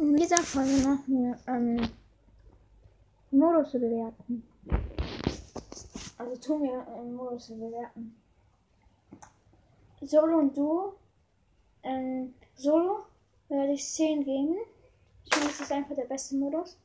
In 0.00 0.16
dieser 0.16 0.38
Folge 0.38 0.88
machen 0.88 1.04
wir 1.08 1.38
ähm, 1.46 1.88
Modus 3.30 3.72
bewerten. 3.72 4.42
Also 6.16 6.36
tun 6.36 6.62
wir 6.62 6.86
ähm, 6.96 7.16
Modus 7.16 7.48
bewerten. 7.48 8.16
Solo 10.00 10.38
und 10.38 10.56
Duo. 10.56 10.94
Ähm, 11.82 12.32
Solo 12.54 13.00
werde 13.50 13.74
ich 13.74 13.84
10 13.84 14.24
geben. 14.24 14.56
Ich 15.26 15.34
finde, 15.34 15.48
das 15.48 15.60
ist 15.60 15.70
einfach 15.70 15.94
der 15.94 16.06
beste 16.06 16.34
Modus. 16.36 16.78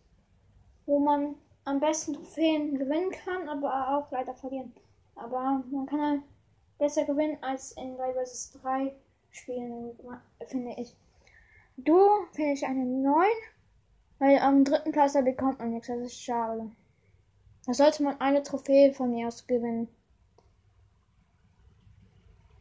Wo 0.86 1.00
man 1.00 1.36
am 1.64 1.80
besten 1.80 2.16
Trophäen 2.16 2.78
gewinnen 2.78 3.12
kann, 3.12 3.48
aber 3.48 3.98
auch 3.98 4.12
leider 4.12 4.34
verlieren. 4.34 4.74
Aber 5.16 5.64
man 5.72 5.86
kann 5.86 6.02
halt 6.02 6.22
besser 6.78 7.06
gewinnen 7.06 7.38
als 7.40 7.72
in 7.72 7.96
3 7.96 8.26
vs 8.26 8.60
3 8.62 8.94
Spielen, 9.32 9.98
finde 10.48 10.74
ich. 10.78 10.98
Du 11.78 12.00
finde 12.32 12.54
ich 12.54 12.66
eine 12.66 12.86
9, 12.86 13.26
weil 14.20 14.40
am 14.40 14.64
dritten 14.64 14.92
Platz 14.92 15.14
da 15.14 15.22
bekommt 15.22 15.60
man 15.60 15.72
nichts. 15.72 15.88
Das 15.88 16.00
ist 16.00 16.22
schade. 16.22 16.72
Da 17.66 17.74
sollte 17.74 18.04
man 18.04 18.20
eine 18.22 18.44
Trophäe 18.44 18.94
von 18.94 19.12
mir 19.12 19.28
aus 19.28 19.46
gewinnen. 19.48 19.88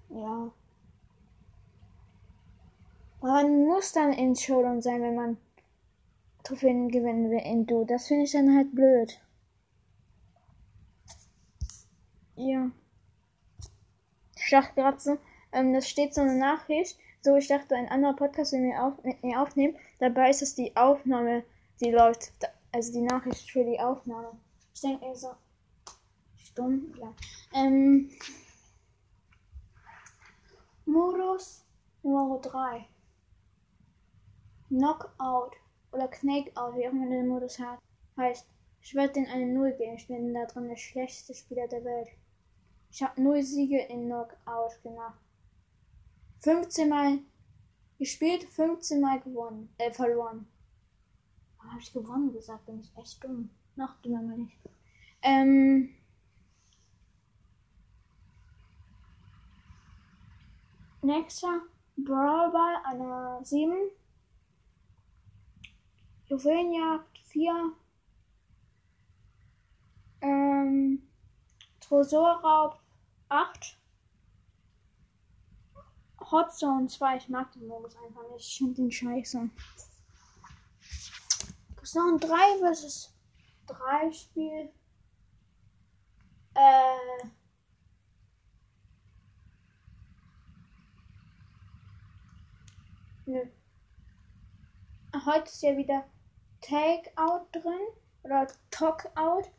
Ja. 0.09 0.51
Man 3.21 3.65
muss 3.65 3.93
dann 3.93 4.13
in 4.13 4.37
Showdown 4.37 4.83
sein, 4.83 5.03
wenn 5.03 5.15
man 5.15 5.37
Trophäen 6.43 6.89
gewinnen 6.89 7.31
will 7.31 7.41
in 7.45 7.67
Du. 7.67 7.85
Das 7.85 8.09
finde 8.09 8.25
ich 8.25 8.33
dann 8.33 8.55
halt 8.55 8.75
blöd. 8.75 9.21
Ja. 12.37 12.71
So, 14.99 15.19
ähm, 15.53 15.73
das 15.73 15.89
steht 15.89 16.15
so 16.15 16.21
eine 16.21 16.37
Nachricht. 16.37 16.99
So, 17.25 17.37
ich 17.37 17.49
dachte, 17.49 17.75
ein 17.75 17.89
anderer 17.89 18.13
Podcast 18.13 18.53
will 18.53 18.61
mir 18.61 18.85
auf, 18.85 19.03
mir 19.23 19.41
aufnehmen. 19.41 19.79
Dabei 19.99 20.29
ist 20.29 20.43
es 20.43 20.55
die 20.55 20.77
Aufnahme, 20.77 21.43
die 21.81 21.91
läuft. 21.91 22.33
Also 22.71 22.93
die 22.93 23.01
Nachricht 23.01 23.51
für 23.51 23.65
die 23.65 23.81
Aufnahme. 23.81 24.33
Ich 24.75 24.83
denke 24.83 25.07
mir 25.07 25.17
so. 25.17 25.31
Stumm, 26.37 26.95
ja. 27.01 27.15
Ähm, 27.55 28.11
Modus 30.85 31.65
Nummer 32.03 32.39
3. 32.41 32.85
Knockout 34.69 35.53
oder 35.93 36.09
Knakeout, 36.09 36.77
wie 36.77 36.87
auch 36.87 36.93
immer 36.93 37.09
der 37.09 37.25
Modus 37.25 37.59
hat, 37.59 37.79
heißt, 38.19 38.47
ich 38.83 38.95
werde 38.95 39.15
den 39.15 39.29
eine 39.29 39.47
Null 39.47 39.73
geben. 39.73 39.95
Ich 39.95 40.09
bin 40.09 40.35
da 40.35 40.45
drin 40.45 40.69
der 40.69 40.77
schlechteste 40.77 41.33
Spieler 41.33 41.69
der 41.69 41.85
Welt. 41.85 42.09
Ich 42.91 43.03
habe 43.03 43.23
null 43.23 43.43
Siege 43.43 43.79
in 43.79 44.09
Knockout 44.09 44.83
gemacht. 44.83 45.24
15 46.45 46.91
Mal 46.91 47.21
gespielt, 47.99 48.45
15 48.45 49.01
Mal 49.01 49.19
gewonnen, 49.21 49.75
äh, 49.79 49.91
verloren. 49.91 50.47
Habe 51.59 51.81
ich 51.81 51.91
gewonnen 51.91 52.35
gesagt? 52.35 52.67
Bin 52.67 52.81
ich 52.81 52.95
echt 52.99 53.25
dumm. 53.25 53.49
Noch 53.77 53.97
dümmer 54.03 54.21
mal 54.21 54.37
nicht. 54.37 54.59
Ähm. 55.23 55.95
Nächster 61.01 61.63
Brawlball, 61.97 62.77
eine 62.85 63.41
7. 63.43 63.75
Juwelenjagd 66.27 67.19
4. 67.21 67.73
Ähm, 70.21 71.09
Tresorraub 71.81 72.79
8. 73.31 73.79
Hotzone 76.31 76.87
2, 76.87 77.17
ich 77.17 77.29
mag 77.29 77.53
den 77.53 77.67
Modus 77.67 77.97
einfach 77.97 78.23
nicht. 78.33 78.49
Ich 78.49 78.59
finde 78.59 78.75
den 78.75 78.91
scheiße. 78.91 79.51
Das 81.77 81.89
ist 81.91 81.95
noch 81.97 82.13
ein 82.13 82.19
3 82.19 82.73
vs 82.73 83.15
3 83.67 84.13
Spiel. 84.13 84.71
Äh. 86.55 87.27
Nö. 93.27 93.41
Heute 95.27 95.45
ist 95.45 95.63
ja 95.63 95.77
wieder 95.77 96.05
Takeout 96.61 97.47
drin. 97.53 97.81
Oder 98.23 98.47
Talkout. 98.71 99.51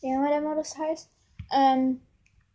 Wie 0.00 0.06
immer 0.08 0.28
der 0.28 0.40
Modus 0.40 0.76
heißt. 0.78 1.10
Ähm, 1.52 2.00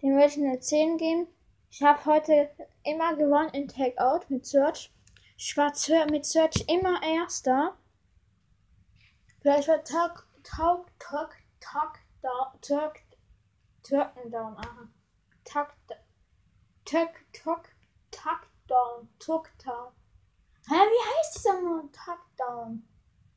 den 0.01 0.13
würde 0.15 0.27
ich 0.27 0.37
eine 0.37 0.59
10 0.59 0.97
geben. 0.97 1.27
Ich 1.71 1.83
habe 1.83 2.03
heute 2.05 2.49
immer 2.83 3.15
gewonnen 3.15 3.49
in 3.53 3.67
Takeout 3.67 4.25
mit 4.29 4.43
Search. 4.45 4.91
Ich 5.37 5.55
war 5.55 5.71
mit 6.09 6.25
Search 6.25 6.65
immer 6.67 7.01
Erster. 7.03 7.77
Vielleicht 9.39 9.67
war 9.67 9.83
Talk, 9.83 10.27
Talk, 10.43 10.87
Talk, 10.97 11.37
Talk, 11.61 12.61
Talk, 12.61 12.95
Turken 13.83 14.31
down, 14.31 14.57
aha. 14.57 14.89
Talk, 15.45 15.75
Talk, 16.85 17.11
Talk, 17.33 17.69
Talk 18.09 18.47
down, 18.67 19.07
Talk 19.19 19.51
down. 19.63 19.93
Hä, 20.67 20.73
wie 20.73 21.19
heißt 21.19 21.35
dieser 21.35 21.61
Mann? 21.61 21.91
Talk 21.91 22.19
down, 22.35 22.87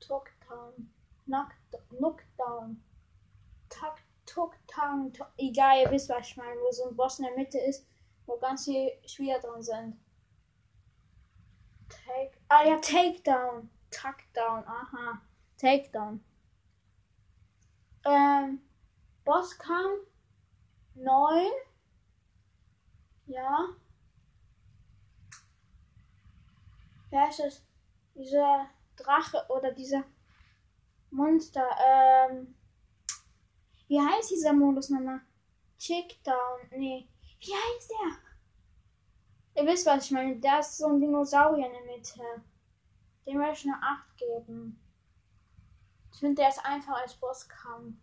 Talk 0.00 0.30
down, 0.48 0.90
Knock, 1.26 1.52
Knockdown, 1.90 2.82
Talk, 3.68 3.98
Talk 4.24 4.56
down, 4.74 5.12
egal, 5.36 5.82
ihr 5.82 5.90
wisst, 5.90 6.08
was 6.08 6.26
ich 6.26 6.36
meine, 6.38 6.58
wo 6.60 6.72
so 6.72 6.88
ein 6.88 6.96
Boss 6.96 7.18
in 7.18 7.26
der 7.26 7.36
Mitte 7.36 7.58
ist 7.58 7.86
wo 8.26 8.38
ganz 8.38 8.64
viele 8.64 8.92
Spieler 9.06 9.38
drin 9.40 9.62
sind. 9.62 9.96
Take. 11.88 12.38
Ah 12.48 12.64
ja, 12.64 12.76
Takedown. 12.78 13.70
Takedown, 13.90 14.64
aha. 14.66 15.20
Takedown. 15.58 16.24
Ähm, 18.04 18.60
Bosskampf 19.24 20.06
9. 20.94 21.46
Ja. 23.26 23.68
Wer 27.10 27.28
ist 27.28 27.40
es? 27.40 27.64
Dieser 28.14 28.68
Drache 28.96 29.44
oder 29.48 29.72
dieser 29.72 30.04
Monster. 31.10 31.68
Ähm, 31.84 32.54
wie 33.88 34.00
heißt 34.00 34.30
dieser 34.30 34.52
Modus 34.52 34.90
nochmal? 34.90 35.20
Chickdown. 35.78 36.60
Nee. 36.70 37.08
Wie 37.42 37.52
heißt 37.52 37.90
der? 37.90 39.62
Ihr 39.62 39.68
wisst, 39.68 39.84
was 39.84 40.04
ich 40.04 40.10
meine. 40.12 40.38
Da 40.38 40.60
ist 40.60 40.78
so 40.78 40.86
ein 40.86 41.00
Dinosaurier 41.00 41.66
in 41.66 41.72
der 41.72 41.96
Mitte. 41.96 42.20
Dem 43.26 43.40
werde 43.40 43.52
ich 43.52 43.64
eine 43.64 43.82
8 43.82 44.16
geben. 44.16 44.80
Ich 46.12 46.20
finde, 46.20 46.42
der 46.42 46.50
ist 46.50 46.64
einfach 46.64 47.00
als 47.00 47.14
Bosskampf. 47.14 47.96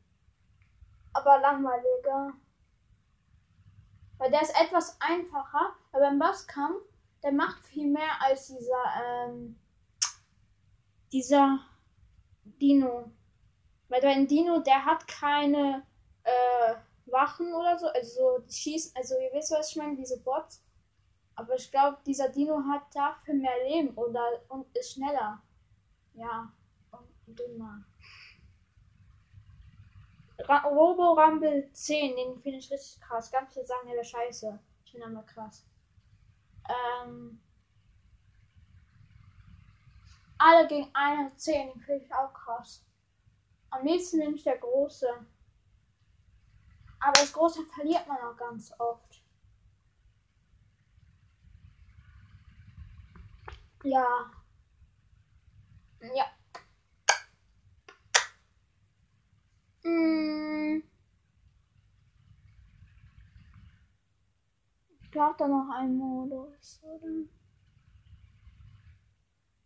Aber 1.13 1.39
langweiliger. 1.39 2.33
Weil 4.17 4.31
der 4.31 4.41
ist 4.41 4.61
etwas 4.61 4.99
einfacher, 4.99 5.73
aber 5.93 6.09
im 6.09 6.19
Bosskampf, 6.19 6.83
der 7.23 7.31
macht 7.31 7.65
viel 7.65 7.89
mehr 7.89 8.21
als 8.21 8.47
dieser, 8.47 8.83
ähm, 9.01 9.57
dieser 11.13 11.59
Dino. 12.43 13.09
Weil 13.87 14.01
dein 14.01 14.27
Dino, 14.27 14.59
der 14.59 14.85
hat 14.85 15.07
keine, 15.07 15.85
äh, 16.23 16.75
Wachen 17.11 17.53
oder 17.53 17.77
so. 17.77 17.87
Also 17.87 18.43
schießen, 18.49 18.93
also 18.95 19.15
ihr 19.19 19.31
wisst, 19.33 19.51
was 19.51 19.71
ich 19.71 19.75
meine, 19.77 19.95
diese 19.95 20.19
Bots. 20.19 20.63
Aber 21.35 21.55
ich 21.55 21.71
glaube, 21.71 21.97
dieser 22.05 22.29
Dino 22.29 22.61
hat 22.69 22.83
dafür 22.93 23.33
mehr 23.33 23.63
Leben 23.67 23.95
oder 23.95 24.41
und 24.49 24.65
ist 24.75 24.93
schneller. 24.93 25.41
Ja, 26.13 26.51
und 26.91 27.39
dümmer. 27.39 27.85
Robo 30.47 31.13
Rumble 31.13 31.71
10, 31.71 32.15
den 32.15 32.41
finde 32.41 32.59
ich 32.59 32.71
richtig 32.71 32.99
krass. 33.01 33.31
Ganz 33.31 33.53
viele 33.53 33.65
sagen, 33.65 33.87
ja, 33.87 33.95
der 33.95 34.03
Scheiße. 34.03 34.59
Ich 34.85 34.91
finde 34.91 35.07
aber 35.07 35.23
krass. 35.23 35.65
Ähm, 36.67 37.39
alle 40.37 40.67
gegen 40.67 40.89
eine 40.93 41.35
10, 41.35 41.73
den 41.73 41.81
finde 41.81 42.05
ich 42.05 42.13
auch 42.13 42.33
krass. 42.33 42.83
Am 43.69 43.85
liebsten 43.85 44.17
nehme 44.17 44.35
ich 44.35 44.43
der 44.43 44.57
große. 44.57 45.07
Aber 46.99 47.13
das 47.13 47.31
große 47.31 47.65
verliert 47.65 48.07
man 48.07 48.17
auch 48.17 48.35
ganz 48.37 48.71
oft. 48.77 49.23
Ja. 53.83 54.05
Ja. 56.01 56.25
Hm. 59.83 60.83
Ich 65.01 65.11
glaube 65.11 65.35
da 65.39 65.47
noch 65.47 65.69
einen 65.75 65.97
Modus, 65.97 66.79
oder? 66.83 67.07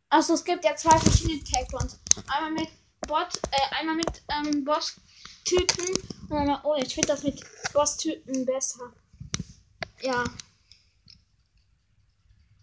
Achso, 0.09 0.35
es 0.35 0.43
gibt 0.43 0.63
ja 0.63 0.75
zwei 0.75 0.97
verschiedene 0.99 1.43
Tag 1.43 1.73
Ones. 1.73 1.99
Einmal 2.27 2.51
mit 2.51 2.69
Bot, 3.07 3.39
äh, 3.51 3.75
einmal 3.75 3.95
mit 3.95 4.23
ähm, 4.29 4.63
Boss-Typen 5.43 6.59
Oh, 6.63 6.75
ich 6.75 6.93
finde 6.93 7.09
das 7.09 7.23
mit 7.23 7.41
Boss-Typen 7.73 8.45
besser. 8.45 8.91
Ja. 10.01 10.23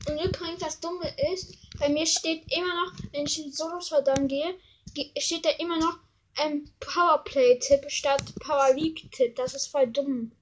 Und 0.08 0.18
übrigens, 0.18 0.60
das 0.60 0.80
Dumme 0.80 1.08
ist, 1.32 1.54
bei 1.78 1.88
mir 1.88 2.06
steht 2.06 2.50
immer 2.52 2.74
noch, 2.84 2.92
wenn 3.12 3.26
ich 3.26 3.44
in 3.44 3.52
Solo 3.52 3.80
Showdown 3.80 4.26
gehe, 4.26 4.58
ge- 4.94 5.12
steht 5.20 5.44
da 5.44 5.50
immer 5.50 5.78
noch 5.78 5.98
ähm, 6.38 6.68
Powerplay-Tipp 6.80 7.90
statt 7.90 8.22
Power 8.40 8.74
League-Tipp. 8.74 9.36
Das 9.36 9.54
ist 9.54 9.68
voll 9.68 9.86
dumm. 9.88 10.32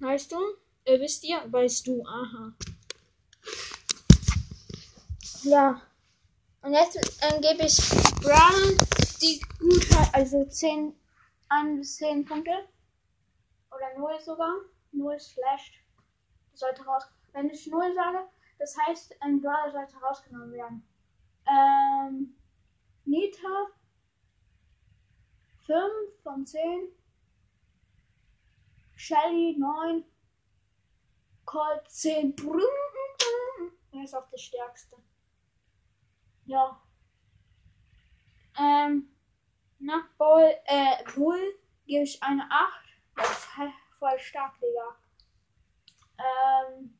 Weißt 0.00 0.32
du? 0.32 0.38
Äh, 0.84 0.98
wisst 1.00 1.24
ihr? 1.24 1.40
Weißt 1.50 1.86
du, 1.86 2.04
aha. 2.06 2.52
Ja. 5.44 5.82
Und 6.62 6.72
jetzt 6.72 6.96
ähm, 7.22 7.40
gebe 7.40 7.66
ich 7.66 7.76
Brown 8.22 8.78
die 9.20 9.40
Gutheit, 9.58 10.14
also 10.14 10.44
10, 10.44 10.94
1 11.48 11.78
bis 11.78 11.96
10 11.96 12.24
Punkte. 12.24 12.68
Oder 13.70 13.98
0 13.98 14.20
sogar. 14.20 14.54
0 14.92 15.18
slash. 15.18 15.84
Sollte 16.54 16.84
raus. 16.84 17.04
Wenn 17.32 17.50
ich 17.50 17.66
0 17.66 17.94
sage, 17.94 18.26
das 18.58 18.76
heißt, 18.78 19.20
ein 19.20 19.40
Brawler 19.40 19.70
sollte 19.72 19.96
rausgenommen 19.96 20.52
werden. 20.52 20.88
Ähm, 21.46 22.34
Nita 23.04 23.68
5 25.66 25.82
von 26.22 26.46
10. 26.46 26.88
Shelly 28.94 29.56
9. 29.58 30.04
Colt 31.44 31.88
10. 31.88 32.34
Er 33.92 34.04
ist 34.04 34.14
auch 34.14 34.28
der 34.28 34.38
stärkste. 34.38 34.96
Ja. 36.44 36.82
Ähm, 38.58 39.08
nach 39.78 40.08
Bull, 40.16 40.54
äh, 40.64 41.04
Bull 41.14 41.58
gebe 41.86 42.04
ich 42.04 42.22
eine 42.22 42.50
8. 42.50 42.84
Das 43.16 43.30
ist 43.30 43.56
halt 43.56 43.72
voll 43.98 44.18
stark, 44.18 44.54
Digga. 44.60 44.96
Ähm, 46.18 46.98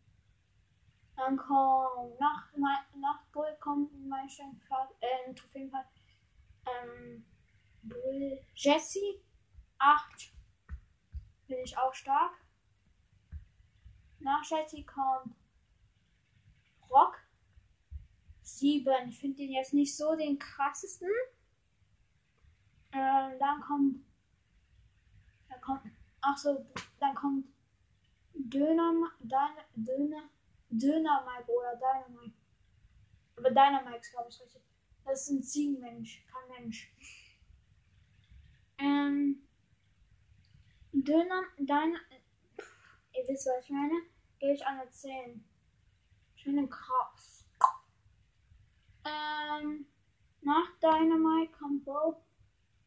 dann 1.16 1.36
kommt 1.36 2.20
nach, 2.20 2.52
nach 2.56 3.22
Bull 3.32 3.56
kommt 3.60 3.90
mein 4.06 4.28
Platz, 4.66 4.90
äh, 5.00 5.32
Trophäenplatz, 5.32 5.86
ähm, 6.66 7.24
Bull 7.82 8.38
Jesse 8.54 9.20
8. 9.78 10.32
Bin 11.46 11.58
ich 11.64 11.76
auch 11.78 11.94
stark. 11.94 12.32
Nach 14.18 14.42
Jesse 14.44 14.84
kommt 14.84 15.34
Rock 16.90 17.18
7. 18.42 19.08
Ich 19.08 19.18
finde 19.18 19.38
den 19.38 19.52
jetzt 19.52 19.72
nicht 19.72 19.96
so 19.96 20.14
den 20.14 20.38
krassesten. 20.38 21.08
Ähm, 22.96 23.38
dann 23.38 23.60
kommt. 23.60 24.06
Dann 25.50 25.60
kommt. 25.60 25.82
Ach 26.22 26.36
so, 26.36 26.66
dann 26.98 27.14
kommt 27.14 27.46
Döner, 28.32 29.12
Döner, 29.20 29.64
Döner, 29.74 30.30
Döner-Mike 30.70 31.50
oder 31.50 31.76
Dynamite. 31.76 32.36
Aber 33.36 33.50
Dynamite 33.50 33.98
ist, 33.98 34.10
glaube 34.12 34.30
ich, 34.30 34.40
richtig. 34.40 34.62
Das 35.04 35.22
ist 35.22 35.30
ein 35.30 35.42
Ziegenmensch, 35.42 36.26
kein 36.26 36.62
Mensch. 36.62 36.94
Ähm. 38.78 39.46
Döner, 40.92 41.42
Dynamite. 41.58 42.22
Ihr 43.12 43.28
wisst, 43.28 43.46
was 43.46 43.64
ich 43.64 43.70
meine? 43.70 43.94
Gebe 44.38 44.54
ich 44.54 44.66
eine 44.66 44.88
10. 44.88 45.44
Schöne 46.36 46.66
krass. 46.66 47.46
Ähm. 49.04 49.86
Nach 50.40 50.78
Dynamite 50.80 51.52
kommt 51.52 51.84
Bo. 51.84 52.22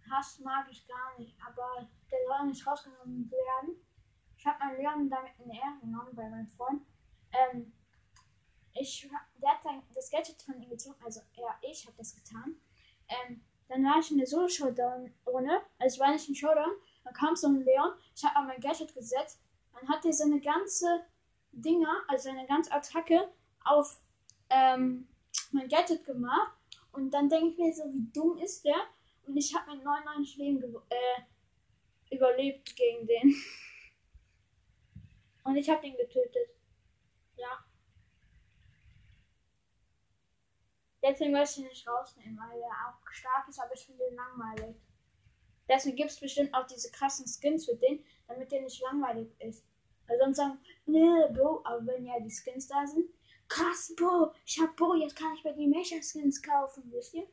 Hass 0.09 0.39
mag 0.39 0.67
ich 0.69 0.87
gar 0.87 1.17
nicht, 1.17 1.35
aber 1.45 1.87
der 2.11 2.19
soll 2.27 2.47
nicht 2.47 2.65
rausgenommen 2.65 3.29
werden. 3.31 3.75
Ich 4.37 4.45
habe 4.45 4.59
meinen 4.59 4.77
Leon 4.77 5.09
damit 5.09 5.31
in 5.39 5.51
Ehre 5.51 5.79
genommen 5.81 6.15
bei 6.15 6.29
meinem 6.29 6.47
Freund. 6.47 6.81
Ähm, 7.31 7.73
ich, 8.73 9.09
der 9.41 9.49
hat 9.49 9.63
sein, 9.63 9.83
das 9.93 10.09
Gadget 10.09 10.41
von 10.41 10.61
ihm 10.61 10.69
gezogen, 10.69 10.95
also 11.03 11.21
er, 11.35 11.55
ich 11.61 11.85
habe 11.85 11.97
das 11.97 12.15
getan. 12.15 12.55
Ähm, 13.07 13.43
dann 13.67 13.83
war 13.83 13.99
ich 13.99 14.11
in 14.11 14.17
der 14.17 14.27
Solo-Showdown-Runde, 14.27 15.61
also 15.77 15.95
ich 15.95 15.99
war 15.99 16.11
nicht 16.11 16.27
in 16.29 16.35
Showdown, 16.35 16.71
dann 17.03 17.13
kam 17.13 17.35
so 17.35 17.47
ein 17.47 17.63
Leon, 17.63 17.91
ich 18.15 18.23
habe 18.23 18.47
mein 18.47 18.59
Gadget 18.59 18.93
gesetzt, 18.93 19.41
dann 19.73 19.87
hat 19.89 20.05
er 20.05 20.13
seine 20.13 20.39
ganze 20.39 21.05
Dinger, 21.51 22.03
also 22.07 22.29
seine 22.29 22.47
ganze 22.47 22.71
Attacke 22.71 23.29
auf 23.65 24.01
ähm, 24.49 25.07
mein 25.51 25.67
Gadget 25.67 26.05
gemacht 26.05 26.53
und 26.91 27.11
dann 27.11 27.29
denke 27.29 27.49
ich 27.49 27.57
mir 27.57 27.73
so, 27.73 27.83
wie 27.93 28.09
dumm 28.11 28.37
ist 28.37 28.65
der? 28.65 28.77
Und 29.29 29.37
ich 29.37 29.53
habe 29.55 29.75
mit 29.75 29.83
99 29.83 30.37
Leben 30.37 30.75
äh, 30.89 32.15
überlebt 32.15 32.75
gegen 32.75 33.05
den. 33.05 33.35
Und 35.43 35.55
ich 35.55 35.69
habe 35.69 35.81
den 35.81 35.95
getötet. 35.95 36.49
Ja. 37.37 37.63
Deswegen 41.03 41.31
möchte 41.31 41.59
ich 41.59 41.65
ihn 41.65 41.69
nicht 41.69 41.87
rausnehmen, 41.87 42.39
weil 42.39 42.59
er 42.59 42.71
auch 42.89 43.11
stark 43.11 43.47
ist, 43.47 43.59
aber 43.59 43.71
ich 43.75 43.85
finde 43.85 44.03
ihn 44.09 44.15
langweilig. 44.15 44.75
Deswegen 45.67 45.95
gibt 45.95 46.09
es 46.09 46.19
bestimmt 46.19 46.51
auch 46.55 46.65
diese 46.65 46.89
krassen 46.89 47.27
Skins 47.27 47.65
für 47.65 47.75
den, 47.75 48.03
damit 48.27 48.51
der 48.51 48.63
nicht 48.63 48.81
langweilig 48.81 49.29
ist. 49.41 49.63
Weil 50.07 50.17
sonst 50.17 50.37
sagen, 50.37 50.59
nee, 50.87 51.27
Bro, 51.33 51.61
aber 51.65 51.85
wenn 51.85 52.03
ja 52.03 52.19
die 52.19 52.31
Skins 52.31 52.67
da 52.67 52.87
sind, 52.87 53.07
krass, 53.47 53.93
Bro, 53.95 54.33
ich 54.43 54.59
hab 54.59 54.75
Bro, 54.75 54.95
jetzt 54.95 55.15
kann 55.15 55.35
ich 55.35 55.43
bei 55.43 55.51
die 55.51 55.67
Mecha-Skins 55.67 56.41
kaufen, 56.41 56.91
wisst 56.91 57.13
ihr? 57.13 57.27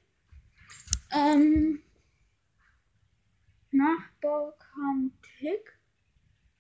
Ähm, 1.13 1.83
nach 3.71 4.11
kommt 4.21 5.13
Tick. 5.39 5.79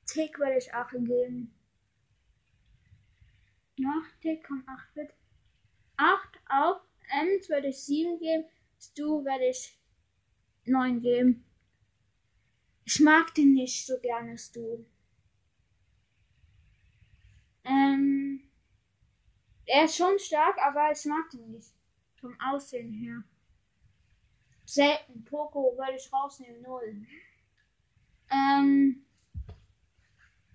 Tick 0.06 0.38
werde 0.38 0.58
ich 0.58 0.72
8 0.72 0.92
geben. 1.04 1.54
Nach 3.78 4.06
Tick 4.20 4.46
kommt 4.46 4.68
8 4.68 4.96
mit 4.96 5.10
8 5.96 6.40
auf. 6.48 6.80
Ems 7.20 7.48
werde 7.48 7.68
ich 7.68 7.78
7 7.78 8.18
geben. 8.18 8.44
Stu 8.78 9.24
werde 9.24 9.48
ich 9.48 9.78
9 10.64 11.00
geben. 11.00 11.44
Ich 12.84 13.00
mag 13.00 13.34
den 13.34 13.54
nicht 13.54 13.84
so 13.84 13.98
gerne, 14.00 14.38
Stu. 14.38 14.84
Ähm, 17.64 18.48
er 19.66 19.84
ist 19.84 19.96
schon 19.96 20.18
stark, 20.18 20.56
aber 20.58 20.92
ich 20.92 21.04
mag 21.06 21.28
den 21.30 21.50
nicht. 21.50 21.72
Vom 22.20 22.38
Aussehen 22.40 22.92
her. 22.92 23.24
Selten. 24.66 25.24
Poco 25.24 25.76
würde 25.78 25.96
ich 25.96 26.12
rausnehmen. 26.12 26.60
Null. 26.60 27.06
Ähm. 28.30 29.06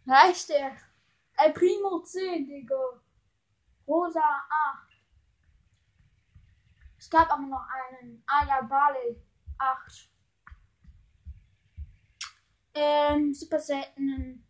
Reicht 0.05 0.49
der? 0.49 0.75
El 1.37 1.53
Primo 1.53 2.01
10, 2.01 2.45
Digga. 2.45 3.01
Rosa 3.87 4.19
8. 4.19 4.91
Es 6.97 7.09
gab 7.09 7.31
aber 7.31 7.43
noch 7.43 7.65
einen. 7.69 8.21
Aya 8.27 8.61
Bale 8.61 9.23
8. 9.57 10.09
Ähm, 12.73 13.33
super 13.33 13.59
seltenen 13.59 14.45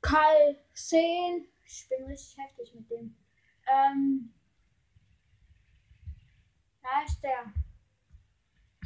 Karl 0.00 0.58
10. 0.72 1.48
Ich 1.64 1.88
bin 1.88 2.04
richtig 2.06 2.38
heftig 2.38 2.74
mit 2.74 2.90
dem. 2.90 3.16
Ähm. 3.70 4.34
Da 6.82 7.04
ist 7.04 7.20
der. 7.22 7.52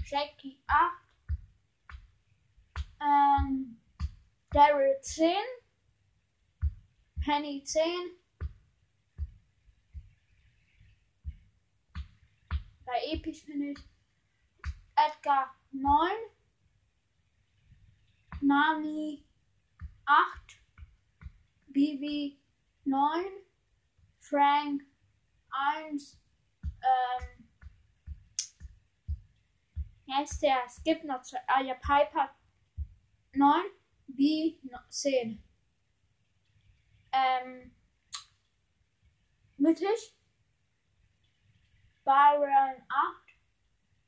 Jackie 0.07 0.59
8. 0.67 1.03
Ähm. 3.01 3.77
Daryl 4.57 4.99
10. 5.03 5.37
Penny 7.23 7.63
10. 7.63 7.83
Bei 12.87 12.99
Episch 13.13 13.43
finde 13.45 13.73
ich 13.73 13.79
Edgar 14.95 15.55
9. 15.73 16.11
Nami 18.41 19.27
8. 20.07 20.63
Bibi 21.67 22.39
9. 22.85 23.25
Frank 24.21 24.85
1. 25.51 26.19
Ähm, 26.63 27.36
jetzt 30.07 30.43
der, 30.43 30.59
es 30.67 30.83
gibt 30.83 31.05
noch 31.05 31.23
zwei, 31.23 31.39
ah 31.47 31.63
ja, 31.63 31.75
Piper 31.75 32.31
9. 33.33 33.63
B 34.09 34.59
10. 34.89 35.43
Ähm, 37.13 37.75
mittig. 39.57 40.17
Byron 42.05 42.83
8. 42.89 43.27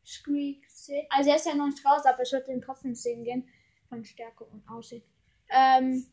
Squeak 0.04 0.70
10. 0.70 1.06
Also 1.10 1.30
er 1.30 1.36
ist 1.36 1.46
ja 1.46 1.54
noch 1.54 1.66
nicht 1.66 1.84
raus, 1.84 2.06
aber 2.06 2.22
ich 2.22 2.32
würde 2.32 2.46
den 2.46 2.62
trotzdem 2.62 2.94
10 2.94 3.24
gehen. 3.24 3.48
Von 3.88 4.04
Stärke 4.04 4.44
und 4.44 4.68
Aussehen. 4.68 5.02
Ähm, 5.50 6.06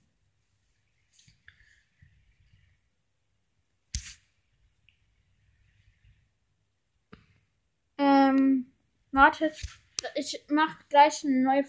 ähm, 7.98 8.75
warte. 9.16 9.52
Ich 10.14 10.46
mach 10.50 10.88
gleich 10.90 11.24
eine 11.24 11.42
neue 11.42 11.66